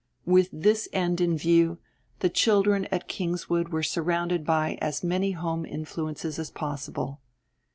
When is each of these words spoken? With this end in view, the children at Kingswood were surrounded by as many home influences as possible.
With 0.25 0.49
this 0.51 0.89
end 0.93 1.21
in 1.21 1.37
view, 1.37 1.77
the 2.21 2.29
children 2.31 2.85
at 2.85 3.07
Kingswood 3.07 3.69
were 3.69 3.83
surrounded 3.83 4.43
by 4.43 4.79
as 4.81 5.03
many 5.03 5.33
home 5.33 5.63
influences 5.63 6.39
as 6.39 6.49
possible. 6.49 7.21